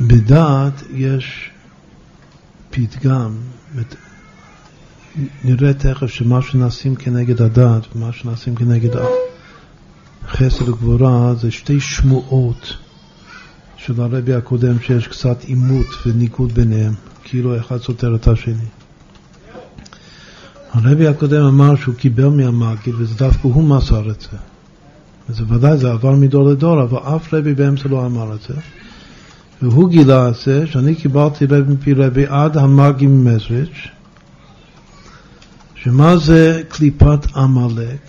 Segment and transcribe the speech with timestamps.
[0.00, 1.50] בדעת יש
[2.70, 3.32] פתגם,
[5.44, 8.90] נראה תכף שמה שנעשים כנגד הדעת ומה שנעשים כנגד
[10.28, 12.76] חסד וגבורה זה שתי שמועות
[13.76, 16.94] של הרבי הקודם שיש קצת עימות וניגוד ביניהם,
[17.24, 18.64] כאילו אחד סותר את השני.
[20.72, 24.36] הרבי הקודם אמר שהוא קיבל מהמגיד וזה דווקא הוא מסר את זה.
[25.28, 28.54] וזה ודאי, זה עבר מדור לדור, אבל אף רבי באמצע לא אמר את זה.
[29.62, 33.88] והוא גילה את זה, שאני קיבלתי מפי רבי עד המאגי ממזריץ',
[35.74, 38.00] שמה זה קליפת עמלק?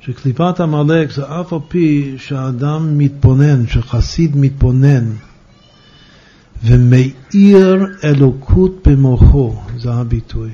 [0.00, 5.04] שקליפת עמלק זה אף על פי שהאדם מתבונן, שחסיד מתבונן
[6.64, 10.50] ומאיר אלוקות במוחו, זה הביטוי.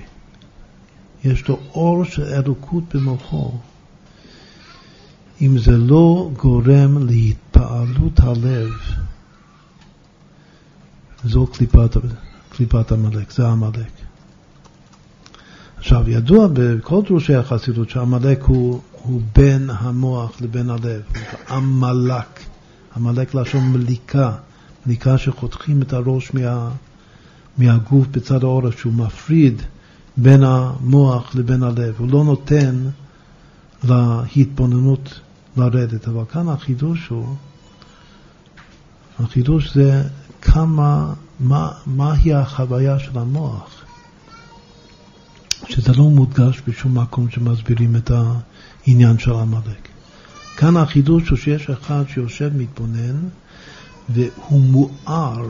[1.25, 3.53] יש לו אור של אלוקות במוחו.
[5.41, 8.71] אם זה לא גורם להתפעלות הלב,
[11.25, 11.97] זו קליפת,
[12.49, 13.91] קליפת עמלק, זה עמלק.
[15.79, 21.03] עכשיו, ידוע בכל דרושי החסידות שעמלק הוא, הוא בין המוח לבין הלב,
[21.51, 22.41] עמלק,
[22.97, 24.33] עמלק לשון מליקה,
[24.87, 26.71] מליקה שחותכים את הראש מה,
[27.59, 29.63] מהגוף בצד העורף, שהוא מפריד
[30.17, 32.89] בין המוח לבין הלב, הוא לא נותן
[33.85, 35.21] להתבוננות
[35.57, 37.37] לרדת, אבל כאן החידוש הוא,
[39.19, 40.03] החידוש זה
[40.43, 43.85] כמה, מה, מהי החוויה של המוח.
[45.69, 49.89] שזה לא מודגש בשום מקום שמסבירים את העניין של עמלק.
[50.57, 53.29] כאן החידוש הוא שיש אחד שיושב מתבונן
[54.09, 55.49] והוא מואר,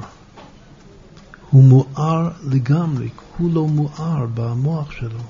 [1.50, 5.20] הוא מואר לגמרי, כולו מואר במוח שלו.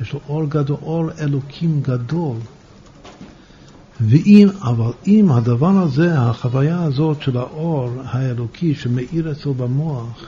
[0.00, 2.36] יש לו אור גדול, אור אלוקים גדול.
[4.08, 10.24] ואם, אבל אם הדבר הזה, החוויה הזאת של האור האלוקי שמאיר אצלו במוח,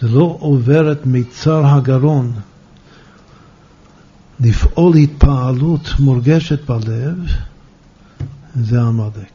[0.00, 2.32] זה לא עובר את מיצר הגרון
[4.40, 7.18] לפעול התפעלות מורגשת בלב,
[8.54, 9.32] זה עמלק.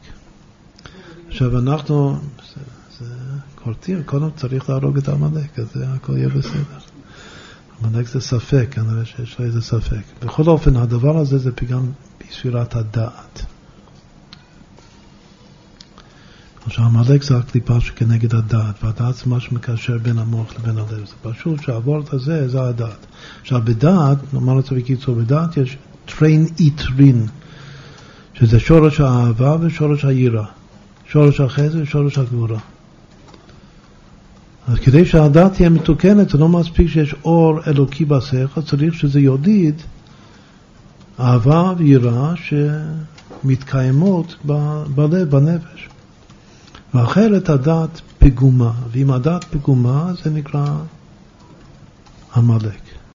[1.28, 2.16] עכשיו אנחנו,
[2.54, 2.60] זה,
[2.98, 3.14] זה
[3.54, 6.97] קורטים, קודם צריך להרוג את עמלק, אז הכל יהיה בסדר.
[7.84, 10.02] עמלק זה ספק, כנראה שיש לו איזה ספק.
[10.22, 11.86] בכל אופן, הדבר הזה זה פגם
[12.20, 13.44] בספירת הדעת.
[16.66, 21.06] עכשיו, עמלק זה הקליפה שכנגד הדעת, והדעת זה מה שמקשר בין המוח לבין הלב.
[21.06, 23.06] זה פשוט שהוורט הזה זה הדעת.
[23.40, 25.76] עכשיו, בדעת, נאמר את זה בקיצור, בדעת יש
[26.06, 27.26] תריין עיטרין,
[28.34, 30.44] שזה שורש האהבה ושורש היראה.
[31.08, 32.58] שורש החסד ושורש הגבורה.
[34.68, 39.74] אז כדי שהדעת תהיה מתוקנת, זה לא מספיק שיש אור אלוקי בשכל, צריך שזה יוליד
[41.20, 42.32] אהבה ויראה
[43.44, 44.36] שמתקיימות
[44.94, 45.88] בלב, בנפש.
[46.94, 50.66] ואחרת הדעת פגומה, ואם הדעת פגומה זה נקרא
[52.36, 52.98] עמלק.